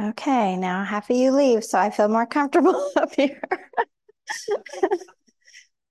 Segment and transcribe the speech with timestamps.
[0.00, 3.42] Okay, now half of you leave, so I feel more comfortable up here.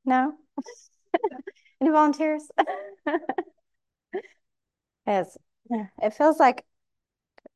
[0.04, 0.33] no?
[1.81, 2.49] Any volunteers?
[5.05, 5.37] it's,
[5.69, 6.65] it feels like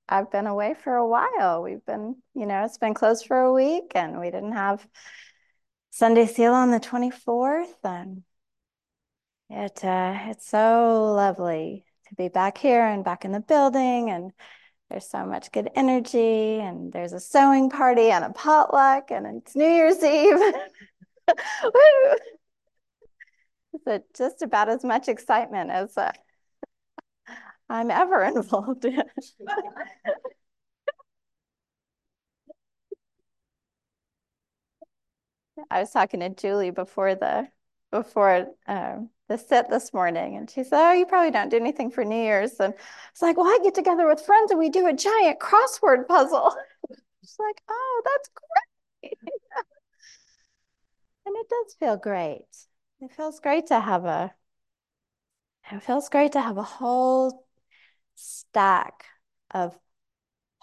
[0.07, 1.63] I've been away for a while.
[1.63, 4.85] We've been, you know, it's been closed for a week and we didn't have
[5.89, 7.83] Sunday Seal on the 24th.
[7.83, 8.23] And
[9.49, 14.31] it uh, it's so lovely to be back here and back in the building and
[14.93, 19.55] there's so much good energy and there's a sewing party and a potluck and it's
[19.55, 20.37] New Year's Eve.
[23.87, 26.11] it's just about as much excitement as uh,
[27.67, 29.01] I'm ever involved in.
[35.71, 37.47] I was talking to Julie before the
[37.89, 41.91] before um, the sit this morning, and she said, "Oh, you probably don't do anything
[41.91, 42.73] for New Year's." And
[43.11, 46.55] it's like, "Well, I get together with friends and we do a giant crossword puzzle."
[47.21, 49.17] She's like, "Oh, that's great,"
[51.25, 52.45] and it does feel great.
[53.01, 54.33] It feels great to have a.
[55.71, 57.45] It feels great to have a whole
[58.15, 59.05] stack
[59.51, 59.79] of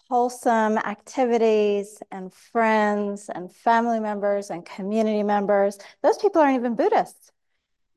[0.09, 5.79] wholesome activities and friends and family members and community members.
[6.03, 7.33] Those people aren't even Buddhists.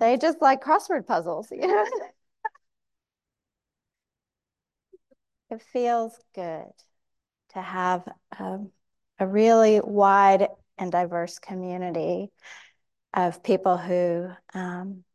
[0.04, 1.86] They just like crossword puzzles, you know.
[5.50, 6.74] it feels good
[7.54, 8.04] to have
[8.38, 8.72] um,
[9.18, 12.34] a really wide and diverse community
[13.14, 15.06] of people who um,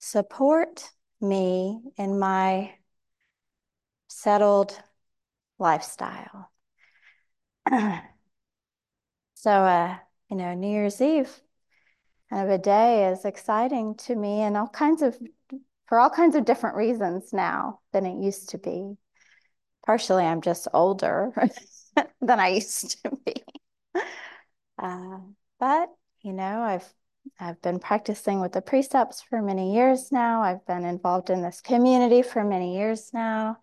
[0.00, 0.90] support
[1.22, 2.74] me in my
[4.08, 4.78] settled
[5.58, 6.50] lifestyle.
[9.32, 9.96] so, uh,
[10.28, 11.40] you know, New Year's Eve
[12.30, 15.16] kind of a day is exciting to me and all kinds of,
[15.86, 18.96] for all kinds of different reasons now than it used to be.
[19.86, 21.32] Partially, I'm just older
[22.20, 23.44] than I used to be.
[24.78, 25.18] Uh,
[25.60, 25.88] but,
[26.22, 26.92] you know, I've
[27.40, 30.42] I've been practicing with the precepts for many years now.
[30.42, 33.56] I've been involved in this community for many years now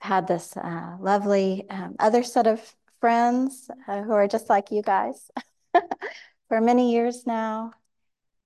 [0.00, 2.60] had this uh, lovely um, other set of
[3.00, 5.30] friends uh, who are just like you guys
[6.48, 7.72] for many years now.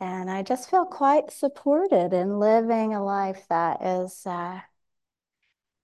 [0.00, 4.60] And I just feel quite supported in living a life that is uh,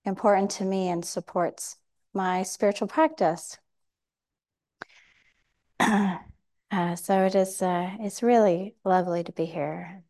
[0.05, 1.77] important to me and supports
[2.13, 3.59] my spiritual practice.
[6.73, 10.05] Uh, so it is, uh, it's really lovely to be here,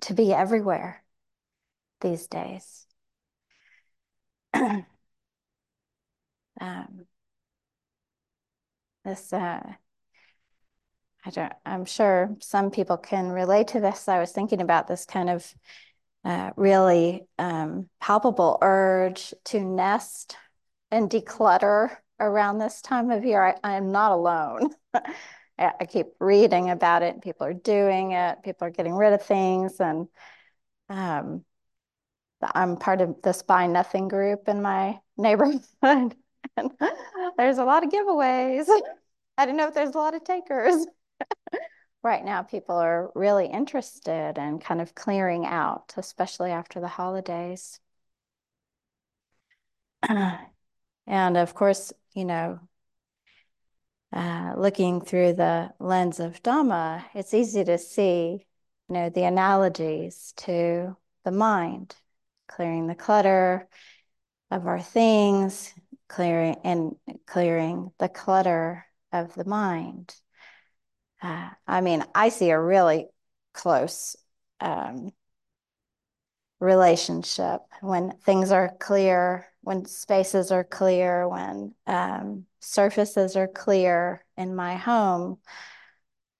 [0.00, 1.04] to be everywhere
[2.00, 2.86] these days.
[6.60, 7.06] um,
[9.04, 9.74] this uh,
[11.24, 14.08] I don't I'm sure some people can relate to this.
[14.08, 15.54] I was thinking about this kind of
[16.24, 20.36] uh, really um, palpable urge to nest
[20.90, 23.56] and declutter around this time of year.
[23.62, 24.70] I, am not alone.
[25.58, 27.22] I keep reading about it.
[27.22, 28.42] People are doing it.
[28.42, 30.08] People are getting rid of things, and
[30.88, 31.44] um,
[32.42, 35.62] I'm part of this buy nothing group in my neighborhood.
[35.82, 36.14] and
[37.36, 38.66] there's a lot of giveaways.
[39.38, 40.86] I don't know if there's a lot of takers.
[42.02, 47.80] right now, people are really interested in kind of clearing out, especially after the holidays.
[50.08, 52.60] and of course, you know,
[54.12, 58.46] uh, looking through the lens of Dhamma, it's easy to see,
[58.88, 61.96] you know, the analogies to the mind
[62.46, 63.68] clearing the clutter
[64.50, 65.74] of our things,
[66.08, 70.14] clearing and clearing the clutter of the mind.
[71.66, 73.08] I mean, I see a really
[73.52, 74.16] close
[74.60, 75.12] um,
[76.60, 84.54] relationship when things are clear, when spaces are clear, when um, surfaces are clear in
[84.54, 85.38] my home.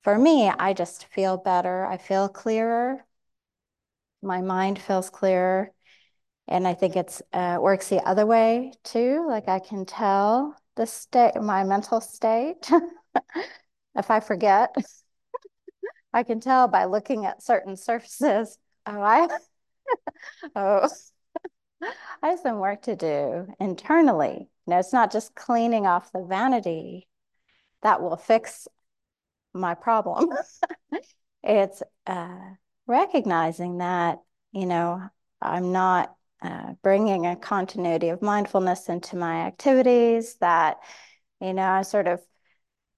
[0.03, 1.85] For me, I just feel better.
[1.85, 3.05] I feel clearer.
[4.23, 5.73] My mind feels clearer.
[6.49, 9.27] And I think it's uh, works the other way too.
[9.29, 12.71] Like I can tell the state, my mental state.
[13.97, 14.75] if I forget,
[16.13, 18.59] I can tell by looking at certain surfaces.
[18.87, 19.29] Oh, I,
[20.57, 20.89] oh,
[22.23, 24.49] I have some work to do internally.
[24.67, 27.07] Know, it's not just cleaning off the vanity
[27.83, 28.67] that will fix
[29.53, 30.31] my problem.
[31.43, 32.41] it's uh,
[32.87, 34.21] recognizing that,
[34.53, 35.03] you know,
[35.41, 40.79] I'm not uh, bringing a continuity of mindfulness into my activities that,
[41.41, 42.21] you know, I sort of,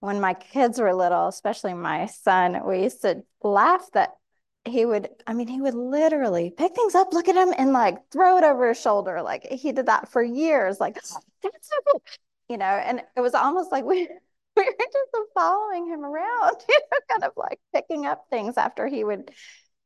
[0.01, 4.11] when my kids were little, especially my son, we used to laugh that
[4.65, 7.99] he would, I mean, he would literally pick things up, look at him, and like
[8.11, 9.23] throw it over his shoulder.
[9.23, 10.81] Like he did that for years.
[10.81, 12.03] Like, that's so cool.
[12.49, 14.09] you know, and it was almost like we
[14.57, 18.87] we were just following him around, you know, kind of like picking up things after
[18.87, 19.31] he would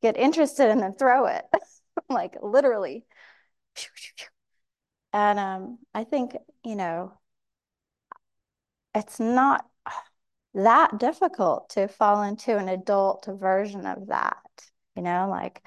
[0.03, 1.45] get interested and then throw it,
[2.09, 3.05] like literally.
[5.13, 7.19] And um, I think, you know,
[8.95, 9.65] it's not
[10.55, 14.43] that difficult to fall into an adult version of that,
[14.97, 15.62] you know, like,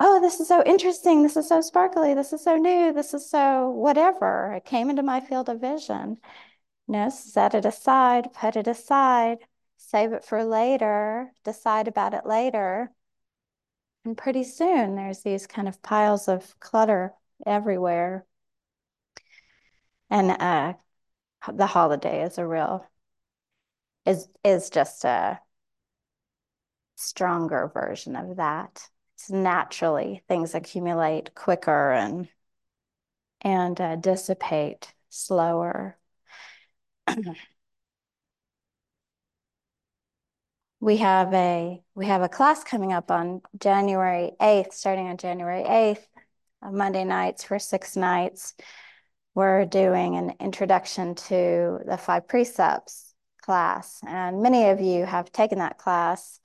[0.00, 1.22] oh, this is so interesting.
[1.22, 2.14] This is so sparkly.
[2.14, 2.92] This is so new.
[2.92, 4.52] This is so whatever.
[4.56, 6.18] It came into my field of vision.
[6.86, 9.38] You know, set it aside, put it aside,
[9.76, 12.92] save it for later, decide about it later.
[14.04, 17.12] And pretty soon there's these kind of piles of clutter
[17.46, 18.24] everywhere.
[20.10, 20.74] And uh,
[21.52, 22.86] the holiday is a real
[24.08, 25.38] is is just a
[26.96, 28.88] stronger version of that.
[29.14, 32.28] It's naturally things accumulate quicker and
[33.42, 35.98] and uh, dissipate slower.
[40.80, 45.62] we have a we have a class coming up on January 8th, starting on January
[45.64, 46.06] 8th,
[46.62, 48.54] uh, Monday nights for six nights.
[49.34, 53.07] We're doing an introduction to the five precepts
[53.48, 56.38] class, and many of you have taken that class.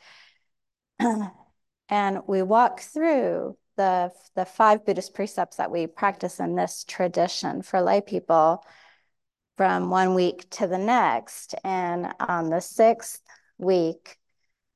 [1.90, 7.62] and we walk through the the five Buddhist precepts that we practice in this tradition
[7.62, 8.64] for lay people
[9.58, 11.56] from one week to the next.
[11.66, 13.22] And on the sixth
[13.58, 14.16] week,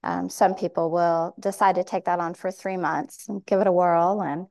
[0.04, 3.68] um, some people will decide to take that on for three months and give it
[3.68, 4.48] a whirl and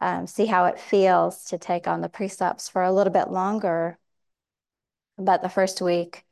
[0.00, 3.98] um, see how it feels to take on the precepts for a little bit longer.
[5.18, 6.24] But the first week,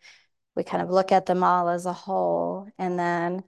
[0.57, 3.45] we kind of look at them all as a whole, and then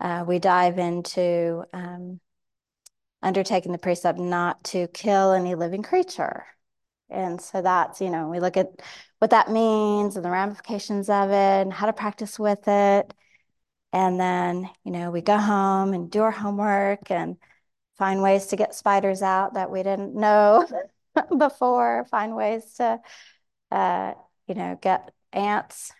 [0.00, 2.20] uh, we dive into um,
[3.22, 6.44] undertaking the precept not to kill any living creature.
[7.10, 8.68] And so that's, you know, we look at
[9.18, 13.12] what that means and the ramifications of it and how to practice with it.
[13.92, 17.36] And then, you know, we go home and do our homework and
[17.98, 20.66] find ways to get spiders out that we didn't know
[21.38, 23.00] before, find ways to,
[23.70, 24.14] uh,
[24.48, 25.92] you know, get ants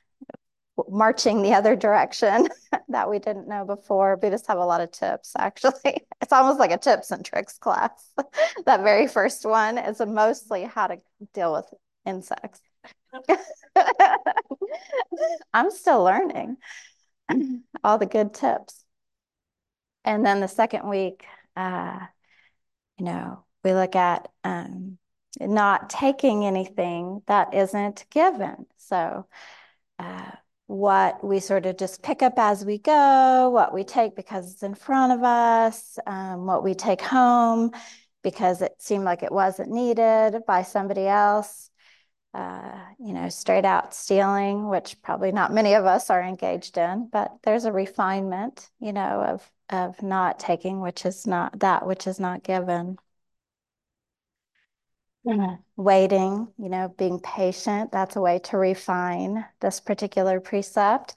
[0.88, 2.48] marching the other direction
[2.88, 4.16] that we didn't know before.
[4.16, 6.06] Buddhists have a lot of tips, actually.
[6.22, 7.90] It's almost like a tips and tricks class.
[8.64, 10.98] that very first one is mostly how to
[11.34, 11.66] deal with
[12.06, 12.60] insects.
[15.52, 16.58] I'm still learning
[17.84, 18.84] all the good tips.
[20.04, 21.24] And then the second week,
[21.56, 21.98] uh,
[22.98, 24.98] you know, we look at um,
[25.40, 28.66] not taking anything that isn't given.
[28.76, 29.26] So,
[29.98, 30.30] uh,
[30.72, 34.62] what we sort of just pick up as we go, what we take because it's
[34.62, 37.70] in front of us, um, what we take home
[38.22, 41.68] because it seemed like it wasn't needed by somebody else.
[42.32, 47.06] Uh, you know, straight out stealing, which probably not many of us are engaged in,
[47.12, 52.06] but there's a refinement, you know, of of not taking, which is not that which
[52.06, 52.96] is not given.
[55.76, 61.14] Waiting, you know, being patient, that's a way to refine this particular precept.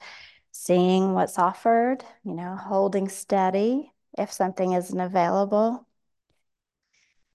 [0.52, 5.86] Seeing what's offered, you know, holding steady if something isn't available.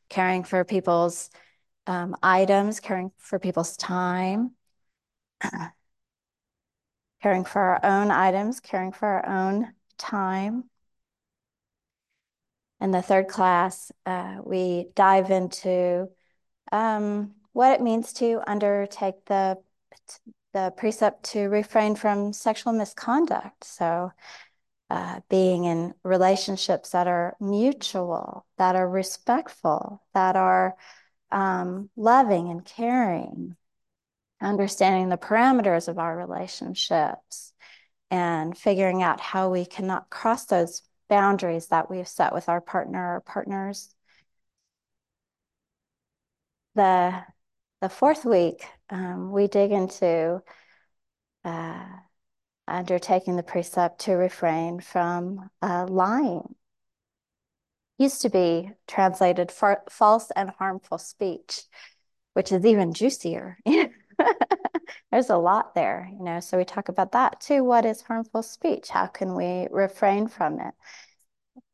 [0.09, 1.29] Caring for people's
[1.88, 4.51] um, items, caring for people's time.
[7.22, 10.69] caring for our own items, caring for our own time.
[12.79, 16.10] In the third class, uh, we dive into
[16.72, 19.58] um, what it means to undertake the
[20.54, 23.63] the precept to refrain from sexual misconduct.
[23.63, 24.12] So,
[24.90, 30.75] uh, being in relationships that are mutual, that are respectful, that are
[31.32, 33.56] um, loving and caring,
[34.42, 37.54] understanding the parameters of our relationships,
[38.10, 43.16] and figuring out how we cannot cross those boundaries that we've set with our partner
[43.16, 43.96] or partners
[46.75, 47.24] the
[47.82, 50.42] the fourth week, um, we dig into
[51.44, 51.86] uh,
[52.68, 56.56] undertaking the precept to refrain from uh, lying.
[57.98, 61.63] Used to be translated for false and harmful speech,
[62.34, 63.58] which is even juicier.
[65.12, 66.40] There's a lot there, you know.
[66.40, 67.63] So we talk about that too.
[67.63, 68.90] What is harmful speech?
[68.90, 70.74] How can we refrain from it?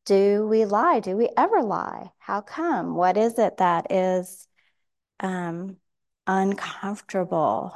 [0.05, 1.01] Do we lie?
[1.01, 2.11] Do we ever lie?
[2.17, 2.95] How come?
[2.95, 4.46] What is it that is
[5.19, 5.77] um,
[6.25, 7.75] uncomfortable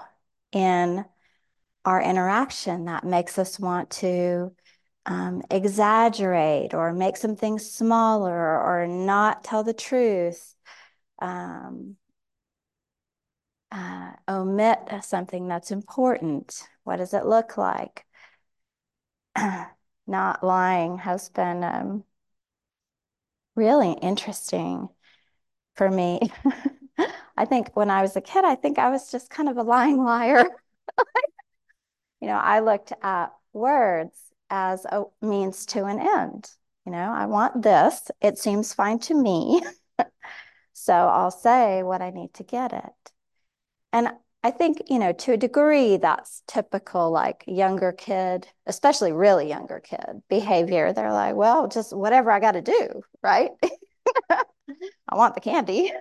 [0.52, 1.06] in
[1.86, 4.52] our interaction that makes us want to
[5.06, 10.56] um, exaggerate or make something smaller or not tell the truth.
[11.20, 11.98] Um,
[13.72, 16.68] uh, omit something that's important?
[16.84, 18.06] What does it look like?
[20.08, 22.04] Not lying has been um,
[23.56, 24.90] really interesting
[25.76, 26.20] for me.
[27.38, 29.64] I think when I was a kid, I think I was just kind of a
[29.76, 30.46] lying liar.
[32.22, 34.18] you know, I looked at words
[34.50, 36.50] as a means to an end.
[36.86, 38.10] You know, I want this.
[38.22, 39.62] It seems fine to me.
[40.74, 43.12] so I'll say what I need to get it.
[43.94, 44.10] And
[44.44, 49.80] I think, you know, to a degree, that's typical, like younger kid, especially really younger
[49.80, 50.94] kid behavior.
[50.94, 53.52] They're like, well, just whatever I got to do, right?
[54.30, 55.92] I want the candy.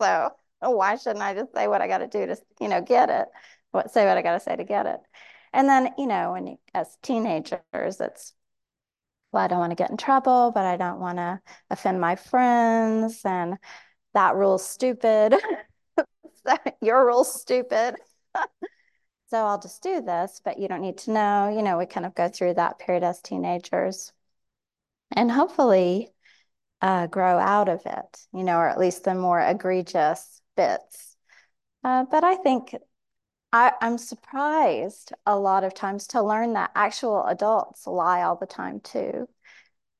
[0.00, 0.30] So
[0.62, 3.10] oh, why shouldn't I just say what I got to do to, you know, get
[3.10, 3.28] it?
[3.70, 5.00] What say what I got to say to get it?
[5.52, 7.62] And then, you know, when you, as teenagers,
[8.00, 8.34] it's
[9.32, 11.40] well, I don't want to get in trouble, but I don't want to
[11.70, 13.58] offend my friends, and
[14.14, 15.34] that rule's stupid.
[16.80, 17.96] Your rule's stupid.
[19.30, 21.52] so I'll just do this, but you don't need to know.
[21.54, 24.12] You know, we kind of go through that period as teenagers.
[25.12, 26.10] And hopefully
[26.80, 31.16] uh, grow out of it, you know, or at least the more egregious bits.
[31.84, 32.74] Uh, but I think
[33.52, 38.46] I, I'm surprised a lot of times to learn that actual adults lie all the
[38.46, 39.28] time too.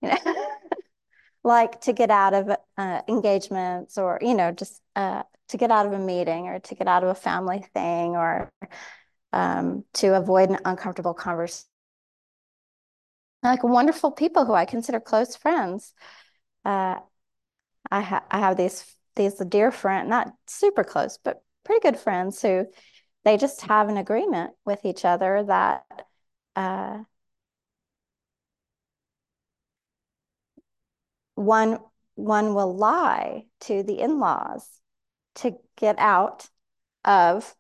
[0.01, 0.19] You know,
[1.45, 5.87] like to get out of uh, engagements or, you know, just uh, to get out
[5.87, 8.53] of a meeting or to get out of a family thing or
[9.33, 11.67] um, to avoid an uncomfortable conversation.
[13.43, 15.95] Like wonderful people who I consider close friends
[16.69, 17.01] uh,
[17.91, 18.85] I, ha- I have these
[19.17, 22.67] these dear friend, not super close, but pretty good friends who
[23.25, 25.85] they just have an agreement with each other that
[26.57, 27.01] uh,
[31.35, 31.79] one
[32.17, 34.67] one will lie to the in-laws
[35.37, 36.49] to get out
[37.05, 37.55] of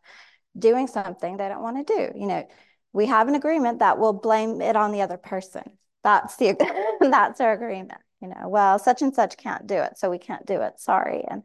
[0.59, 2.19] doing something they don't want to do.
[2.19, 2.49] You know,
[2.93, 5.79] we have an agreement that we'll blame it on the other person.
[6.05, 6.57] That's the
[7.00, 10.47] that's our agreement you know, well, such and such can't do it, so we can't
[10.47, 10.81] do it.
[10.81, 11.25] Sorry.
[11.29, 11.43] And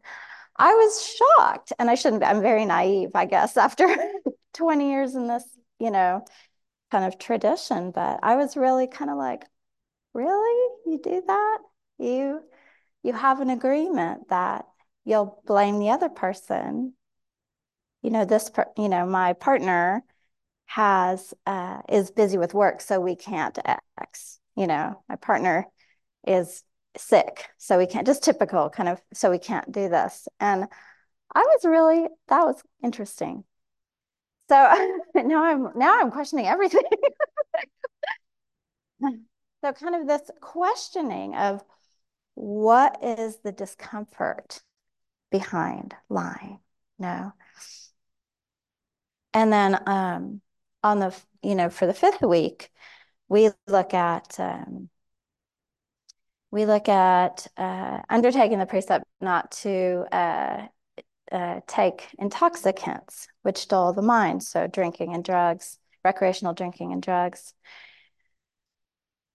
[0.56, 3.86] I was shocked, and I shouldn't be, I'm very naive, I guess, after
[4.54, 5.44] 20 years in this,
[5.78, 6.24] you know,
[6.90, 7.90] kind of tradition.
[7.90, 9.44] But I was really kind of like,
[10.14, 10.70] really?
[10.86, 11.58] You do that?
[11.98, 12.40] You
[13.02, 14.66] you have an agreement that
[15.04, 16.94] you'll blame the other person.
[18.02, 20.02] You know, this, you know, my partner
[20.66, 23.58] has uh, is busy with work, so we can't
[24.00, 24.40] X.
[24.56, 25.66] You know, my partner
[26.26, 26.62] is
[26.96, 27.46] sick.
[27.58, 30.28] So we can't, just typical kind of, so we can't do this.
[30.40, 30.66] And
[31.34, 33.44] I was really, that was interesting.
[34.48, 34.54] So
[35.14, 36.82] now I'm, now I'm questioning everything.
[39.64, 41.62] so kind of this questioning of
[42.34, 44.62] what is the discomfort
[45.30, 46.60] behind lying?
[46.98, 47.32] No.
[49.32, 50.40] And then um,
[50.82, 52.70] on the, you know, for the fifth week,
[53.28, 54.88] we look at um,
[56.54, 60.68] we look at uh, undertaking the precept not to uh,
[61.32, 64.40] uh, take intoxicants, which dull the mind.
[64.40, 67.54] So, drinking and drugs, recreational drinking and drugs.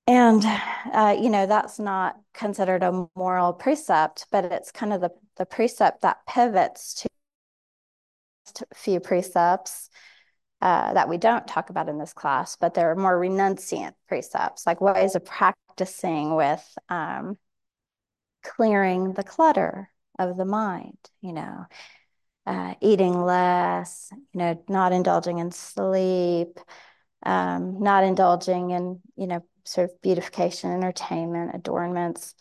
[0.07, 5.11] And, uh, you know, that's not considered a moral precept, but it's kind of the,
[5.35, 6.93] the precept that pivots
[8.53, 9.89] to few precepts
[10.61, 14.67] uh, that we don't talk about in this class, but there are more renunciant precepts,
[14.67, 17.37] like ways of practicing with um,
[18.43, 21.65] clearing the clutter of the mind, you know,
[22.45, 26.59] uh, eating less, you know, not indulging in sleep,
[27.25, 32.35] um, not indulging in, you know, sort of beautification, entertainment, adornments.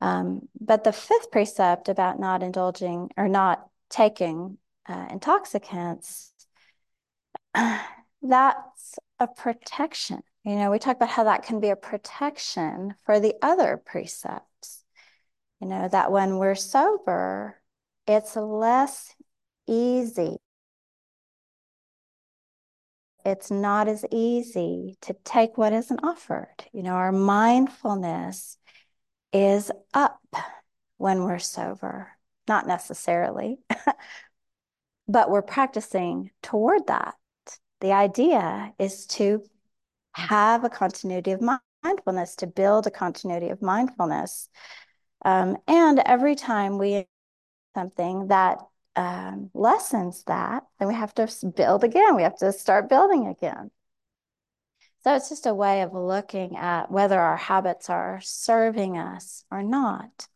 [0.00, 4.58] Um, but the fifth precept about not indulging or not taking
[4.88, 6.32] uh, intoxicants
[8.22, 10.20] that's a protection.
[10.44, 14.84] You know, we talk about how that can be a protection for the other precepts.
[15.60, 17.60] You know, that when we're sober,
[18.06, 19.14] it's less
[19.66, 20.36] easy.
[23.24, 26.54] It's not as easy to take what isn't offered.
[26.72, 28.58] You know, our mindfulness
[29.32, 30.20] is up
[30.98, 32.12] when we're sober,
[32.46, 33.58] not necessarily,
[35.08, 37.16] but we're practicing toward that
[37.80, 39.42] the idea is to
[40.12, 41.42] have a continuity of
[41.84, 44.48] mindfulness, to build a continuity of mindfulness.
[45.24, 47.06] Um, and every time we
[47.74, 48.58] something that
[48.96, 52.16] um, lessens that, then we have to build again.
[52.16, 53.70] We have to start building again.
[55.04, 59.62] So it's just a way of looking at whether our habits are serving us or
[59.62, 60.26] not.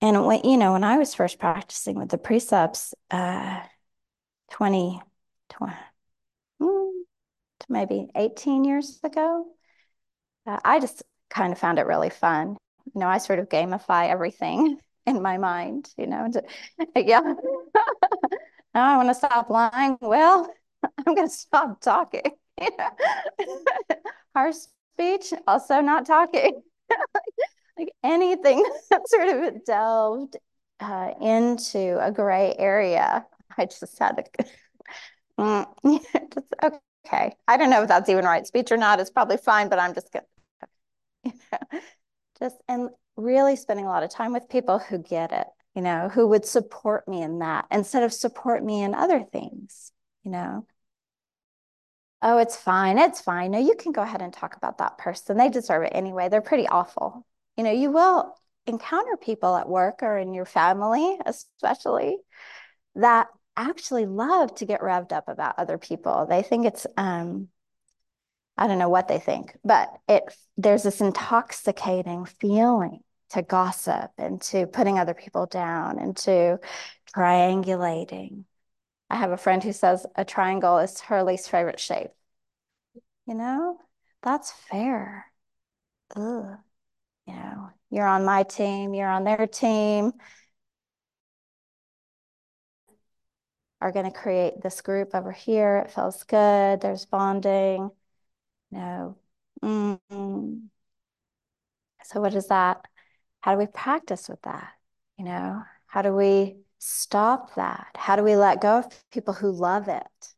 [0.00, 3.60] And when, you know, when I was first practicing with the precepts, uh,
[4.50, 5.00] 20,
[5.50, 5.74] 20
[6.60, 6.90] hmm,
[7.68, 9.46] maybe 18 years ago,
[10.46, 12.56] uh, I just kind of found it really fun.
[12.94, 16.30] You know, I sort of gamify everything in my mind, you know,
[16.96, 17.20] yeah.
[18.74, 19.98] now I want to stop lying.
[20.00, 22.22] Well, I'm going to stop talking.
[24.34, 24.56] Harsh
[24.94, 26.62] speech, also not talking.
[27.78, 30.36] like anything that sort of delved
[30.80, 33.26] uh, into a gray area,
[33.58, 34.44] I just had to.
[35.40, 35.66] Mm,
[36.34, 36.46] just,
[37.06, 39.00] okay, I don't know if that's even right speech or not.
[39.00, 40.26] It's probably fine, but I'm just gonna
[42.38, 46.08] just and really spending a lot of time with people who get it, you know,
[46.08, 49.92] who would support me in that instead of support me in other things,
[50.24, 50.66] you know.
[52.22, 52.98] Oh, it's fine.
[52.98, 53.50] It's fine.
[53.50, 55.36] No, you can go ahead and talk about that person.
[55.36, 56.28] They deserve it anyway.
[56.28, 61.16] They're pretty awful you know, you will encounter people at work or in your family,
[61.24, 62.18] especially,
[62.96, 66.26] that actually love to get revved up about other people.
[66.26, 67.48] They think it's, um,
[68.56, 70.22] I don't know what they think, but it
[70.56, 76.60] there's this intoxicating feeling to gossip and to putting other people down and to
[77.16, 78.44] triangulating.
[79.10, 82.10] I have a friend who says a triangle is her least favorite shape.
[83.26, 83.78] You know,
[84.22, 85.26] that's fair.
[86.16, 86.58] Ugh
[87.26, 90.12] you know, you're on my team, you're on their team,
[93.84, 95.78] are going to create this group over here.
[95.86, 96.80] It feels good.
[96.80, 97.90] There's bonding.
[98.72, 99.18] No.
[99.62, 100.66] Mm-hmm.
[102.04, 102.86] So, what is that?
[103.40, 104.72] How do we practice with that?
[105.18, 107.88] You know, how do we stop that?
[107.96, 110.34] How do we let go of people who love it?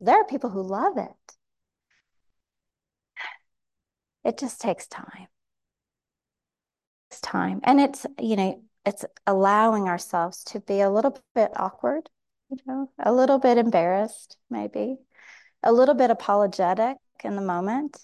[0.00, 1.36] There are people who love it.
[4.24, 5.28] It just takes time
[7.10, 7.60] It's time.
[7.64, 12.10] And it's, you know, it's allowing ourselves to be a little bit awkward,
[12.66, 14.96] know, a little bit embarrassed, maybe,
[15.62, 17.98] a little bit apologetic in the moment.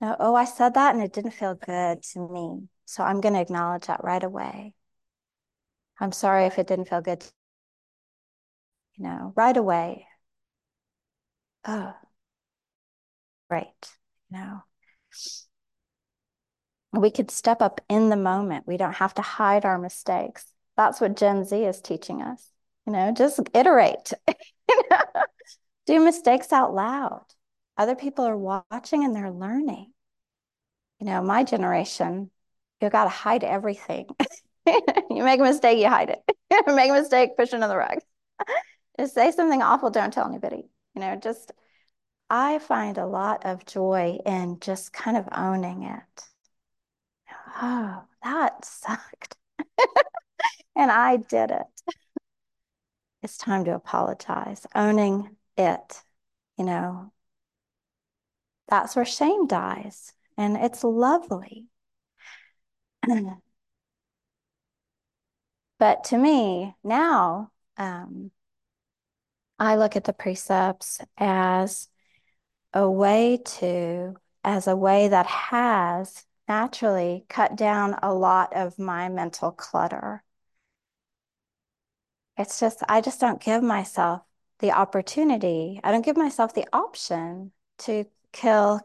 [0.00, 2.68] Now, oh, I said that and it didn't feel good to me.
[2.86, 4.74] So I'm going to acknowledge that right away.
[5.98, 7.32] I'm sorry if it didn't feel good, to,
[8.96, 10.06] you know, right away.
[11.64, 11.94] Oh,
[13.48, 13.96] great,
[14.30, 14.62] know
[16.92, 18.66] we could step up in the moment.
[18.66, 20.52] We don't have to hide our mistakes.
[20.76, 22.50] That's what Gen Z is teaching us.
[22.90, 24.12] You know, just iterate.
[25.86, 27.24] Do mistakes out loud.
[27.76, 29.92] Other people are watching and they're learning.
[30.98, 32.32] You know, my generation,
[32.80, 34.08] you got to hide everything.
[34.66, 36.36] you make a mistake, you hide it.
[36.66, 38.00] make a mistake, push the rug.
[38.98, 40.68] just say something awful, don't tell anybody.
[40.96, 41.52] You know, just
[42.28, 46.24] I find a lot of joy in just kind of owning it
[47.62, 49.36] oh, that sucked.
[50.76, 51.66] and I did it.
[53.22, 56.02] It's time to apologize, owning it,
[56.56, 57.12] you know.
[58.68, 60.14] That's where shame dies.
[60.36, 61.66] And it's lovely.
[65.78, 68.30] but to me, now, um,
[69.58, 71.88] I look at the precepts as
[72.74, 79.08] a way to, as a way that has naturally cut down a lot of my
[79.08, 80.24] mental clutter.
[82.40, 84.22] It's just, I just don't give myself
[84.60, 88.80] the opportunity, I don't give myself the option to kill,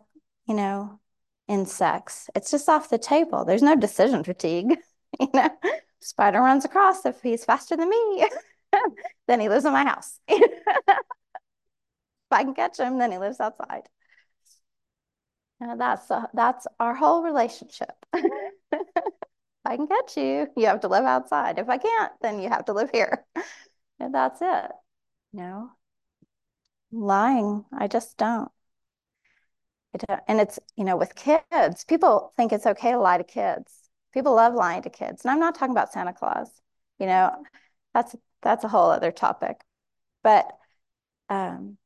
[0.46, 1.00] you know,
[1.48, 2.30] insects.
[2.36, 3.46] It's just off the table.
[3.46, 4.78] There's no decision fatigue.
[5.22, 5.50] you know,
[6.02, 7.06] spider runs across.
[7.06, 8.28] If he's faster than me,
[9.28, 10.20] then he lives in my house.
[10.28, 10.52] if
[12.32, 13.84] I can catch him, then he lives outside.
[15.64, 17.94] Uh, that's uh, that's our whole relationship.
[19.66, 21.58] If I can catch you, you have to live outside.
[21.58, 23.26] If I can't, then you have to live here.
[24.00, 24.72] and that's it.
[25.34, 25.72] Know,
[26.92, 28.50] lying, I just don't.
[30.08, 30.22] don't.
[30.28, 33.74] And it's, you know, with kids, people think it's okay to lie to kids.
[34.14, 35.24] People love lying to kids.
[35.24, 36.50] And I'm not talking about Santa Claus.
[37.00, 37.44] You know,
[37.94, 39.60] that's that's a whole other topic.
[40.24, 40.48] But
[41.30, 41.78] um,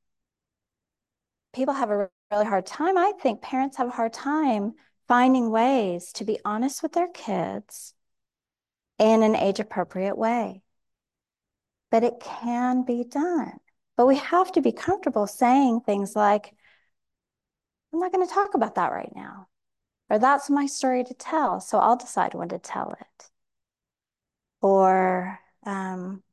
[1.54, 2.98] people have a really hard time.
[2.98, 4.74] I think parents have a hard time
[5.10, 7.94] finding ways to be honest with their kids
[8.98, 10.62] in an age appropriate way.
[11.92, 13.60] But it can be done.
[13.98, 16.54] But we have to be comfortable saying things like,
[17.92, 19.48] I'm not going to talk about that right now.
[20.10, 21.60] Or that's my story to tell.
[21.60, 23.30] So I'll decide when to tell it.
[24.62, 26.24] Or um,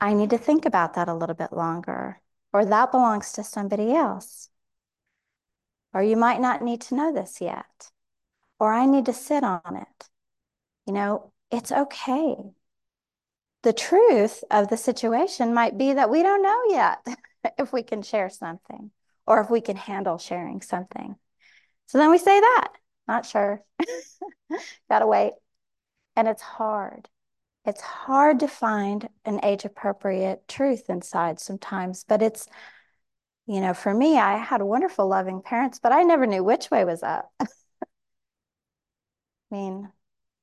[0.00, 2.20] I need to think about that a little bit longer
[2.52, 4.50] or that belongs to somebody else.
[5.94, 7.90] Or you might not need to know this yet.
[8.58, 10.08] Or I need to sit on it.
[10.86, 12.36] You know, it's okay.
[13.62, 17.06] The truth of the situation might be that we don't know yet
[17.58, 18.90] if we can share something
[19.26, 21.16] or if we can handle sharing something.
[21.86, 22.68] So then we say that,
[23.06, 23.62] not sure.
[24.88, 25.32] Gotta wait.
[26.16, 27.08] And it's hard.
[27.64, 32.48] It's hard to find an age appropriate truth inside sometimes, but it's,
[33.46, 36.84] you know, for me, I had wonderful, loving parents, but I never knew which way
[36.84, 37.30] was up.
[37.40, 37.46] I
[39.50, 39.92] mean,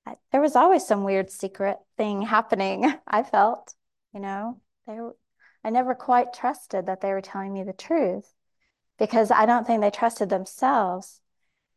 [0.06, 3.74] I, there was always some weird secret thing happening, I felt,
[4.14, 5.00] you know, they,
[5.64, 8.34] I never quite trusted that they were telling me the truth
[9.00, 11.22] because I don't think they trusted themselves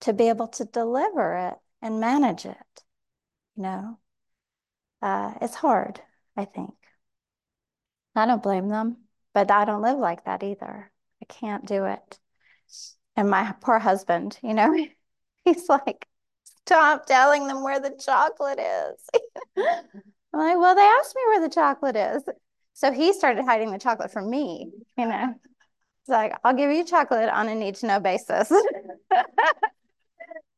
[0.00, 2.85] to be able to deliver it and manage it,
[3.56, 3.98] you know.
[5.02, 6.00] Uh, it's hard,
[6.37, 6.74] I think.
[8.14, 10.91] I don't blame them, but I don't live like that either.
[11.22, 12.18] I can't do it.
[13.16, 14.74] And my poor husband, you know,
[15.44, 16.06] he's like,
[16.66, 19.08] stop telling them where the chocolate is.
[20.35, 22.22] I'm like, well, they asked me where the chocolate is.
[22.72, 25.35] So he started hiding the chocolate from me, you know.
[26.00, 28.48] It's like, I'll give you chocolate on a need to know basis.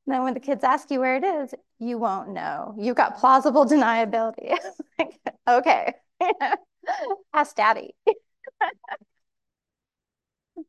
[0.07, 2.75] then when the kids ask you where it is, you won't know.
[2.79, 4.57] You've got plausible deniability.
[4.99, 5.93] like, okay,
[7.35, 7.95] ask daddy.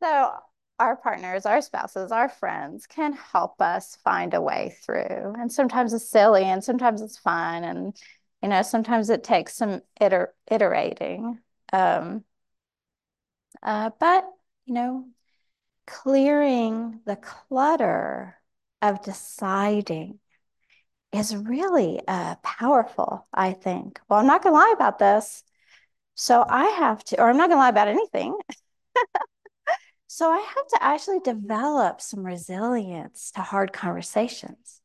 [0.02, 0.32] So
[0.80, 5.34] our partners, our spouses, our friends can help us find a way through.
[5.38, 7.64] And sometimes it's silly and sometimes it's fun.
[7.64, 7.96] And,
[8.42, 11.40] you know, sometimes it takes some iter iterating.
[11.72, 12.24] Um,
[13.64, 14.26] uh, but,
[14.66, 15.08] you know,
[15.88, 18.40] clearing the clutter
[18.82, 20.20] of deciding
[21.12, 24.00] is really uh, powerful, I think.
[24.10, 25.44] Well, I'm not going to lie about this.
[26.16, 28.38] So I have to, or I'm not going to lie about anything.
[30.16, 34.80] so I have to actually develop some resilience to hard conversations.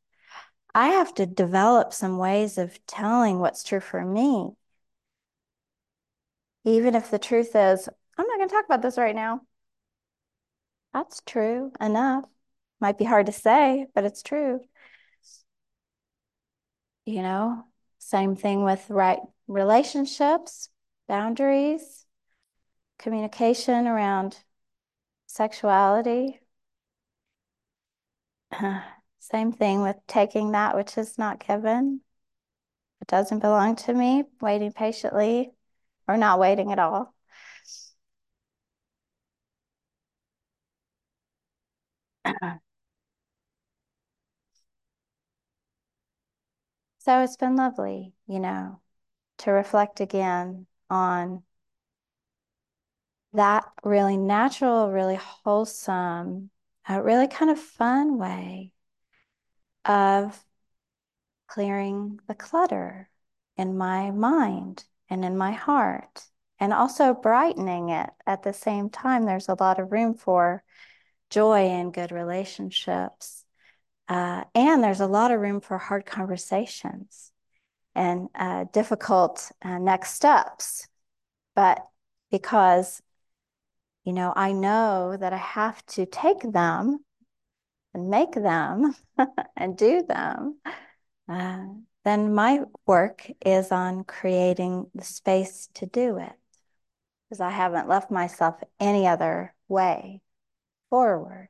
[0.75, 4.51] I have to develop some ways of telling what's true for me.
[6.65, 7.89] Even if the truth is,
[8.19, 9.43] I'm not going to talk about this right now.
[10.93, 12.25] That's true enough.
[12.81, 14.59] Might be hard to say, but it's true.
[17.05, 17.67] You know,
[18.01, 20.71] same thing with right relationships,
[21.07, 22.05] boundaries,
[22.99, 24.37] communication around
[25.31, 26.41] sexuality.
[29.19, 32.01] Same thing with taking that which is not given.
[33.03, 35.53] It doesn't belong to me, waiting patiently
[36.09, 37.15] or not waiting at all.
[46.99, 48.81] So it's been lovely, you know,
[49.39, 51.45] to reflect again on
[53.33, 56.51] that really natural, really wholesome,
[56.89, 58.73] uh, really kind of fun way
[59.85, 60.45] of
[61.47, 63.09] clearing the clutter
[63.57, 66.25] in my mind and in my heart,
[66.59, 69.27] and also brightening it at the same time.
[69.27, 70.63] There's a lot of room for
[71.31, 73.45] joy and good relationships.
[74.09, 77.31] Uh, and there's a lot of room for hard conversations
[77.95, 80.89] and uh, difficult uh, next steps.
[81.55, 81.85] But
[82.31, 83.03] because,
[84.05, 87.05] you know, I know that I have to take them
[87.95, 88.95] and make them
[89.57, 90.59] and do them,
[91.29, 91.65] uh,
[92.05, 96.33] then my work is on creating the space to do it
[97.29, 100.21] because I haven't left myself any other way
[100.91, 101.49] forward.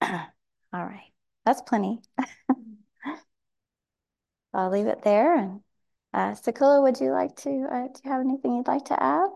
[0.02, 0.20] All
[0.72, 1.12] right,
[1.44, 2.00] that's plenty.
[4.54, 5.36] I'll leave it there.
[5.36, 5.62] And
[6.16, 9.28] uh, Sakula, would you like to, uh, do you have anything you'd like to add?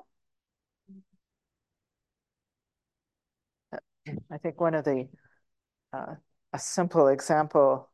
[4.33, 5.07] I think one of the,
[5.93, 6.15] uh,
[6.55, 7.91] a simple example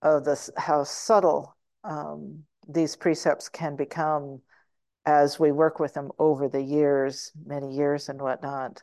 [0.00, 4.40] of this, how subtle um, these precepts can become
[5.04, 8.82] as we work with them over the years, many years and whatnot,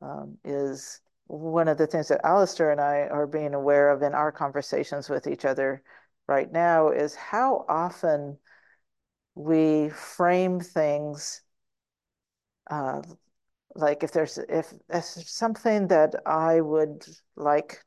[0.00, 4.14] um, is one of the things that Alistair and I are being aware of in
[4.14, 5.82] our conversations with each other
[6.28, 8.38] right now is how often
[9.34, 11.42] we frame things
[12.70, 13.00] uh,
[13.74, 17.04] like if there's if there's something that I would
[17.36, 17.82] like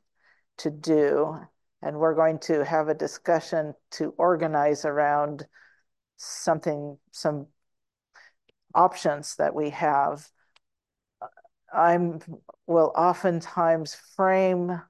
[0.58, 1.38] to do
[1.82, 5.46] and we're going to have a discussion to organize around
[6.16, 7.46] something some
[8.74, 10.28] options that we have
[11.72, 12.20] I'm
[12.66, 14.80] will oftentimes frame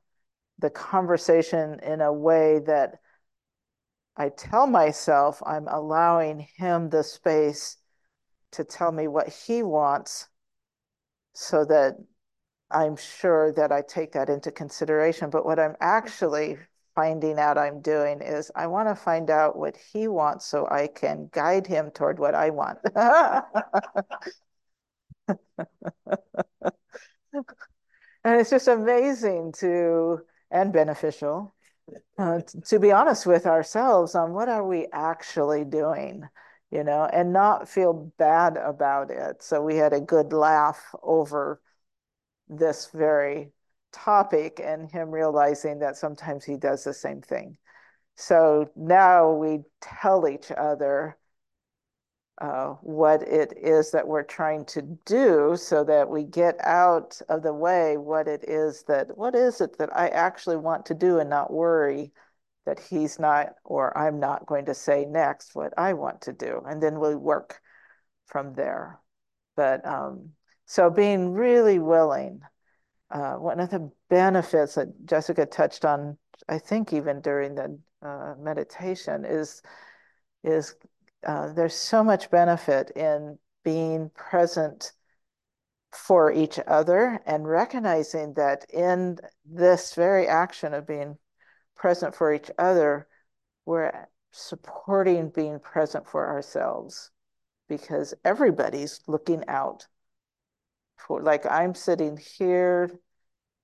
[0.58, 2.98] the conversation in a way that
[4.16, 7.78] I tell myself I'm allowing him the space
[8.52, 10.28] to tell me what he wants
[11.32, 11.96] so that
[12.70, 15.30] I'm sure that I take that into consideration.
[15.30, 16.58] But what I'm actually
[16.94, 20.88] finding out I'm doing is I want to find out what he wants so I
[20.88, 22.78] can guide him toward what I want.
[22.96, 23.44] and
[28.24, 30.20] it's just amazing to
[30.50, 31.54] and beneficial
[32.18, 36.28] uh, to be honest with ourselves on what are we actually doing
[36.72, 39.42] you know and not feel bad about it.
[39.42, 41.60] So we had a good laugh over
[42.48, 43.52] this very
[43.92, 47.58] topic and him realizing that sometimes he does the same thing.
[48.16, 51.18] So now we tell each other
[52.40, 57.42] uh, what it is that we're trying to do so that we get out of
[57.42, 61.18] the way what it is that what is it that I actually want to do
[61.18, 62.12] and not worry
[62.64, 66.62] that he's not or I'm not going to say next what I want to do.
[66.66, 67.60] And then we work
[68.26, 69.00] from there.
[69.56, 70.30] But um,
[70.66, 72.40] so being really willing
[73.10, 76.16] uh, one of the benefits that Jessica touched on
[76.48, 79.62] I think even during the uh, meditation is
[80.42, 80.74] is
[81.26, 84.92] uh, there's so much benefit in being present
[85.92, 91.18] for each other and recognizing that in this very action of being
[91.76, 93.06] present for each other,
[93.66, 97.10] we're supporting being present for ourselves
[97.68, 99.86] because everybody's looking out
[100.96, 102.90] for, like I'm sitting here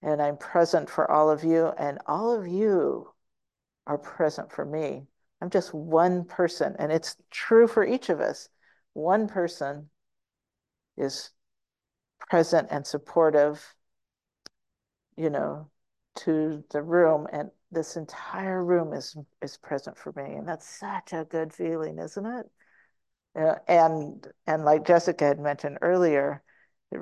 [0.03, 3.11] and I'm present for all of you, and all of you
[3.87, 5.09] are present for me.
[5.41, 8.49] I'm just one person, and it's true for each of us.
[8.93, 9.91] One person
[10.97, 11.31] is
[12.29, 13.75] present and supportive,
[15.17, 15.71] you know,
[16.17, 21.13] to the room, and this entire room is is present for me, and that's such
[21.13, 22.51] a good feeling, isn't it?
[23.37, 26.43] Uh, and and like Jessica had mentioned earlier,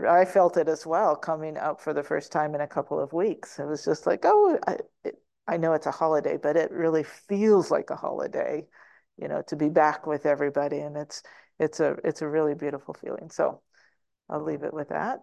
[0.06, 3.12] I felt it as well coming up for the first time in a couple of
[3.12, 3.58] weeks.
[3.58, 7.04] It was just like, oh, I, it, I know it's a holiday, but it really
[7.04, 8.66] feels like a holiday,
[9.16, 10.80] you know, to be back with everybody.
[10.80, 11.22] And it's
[11.58, 13.30] it's a it's a really beautiful feeling.
[13.30, 13.62] So
[14.30, 15.20] I'll leave it with that.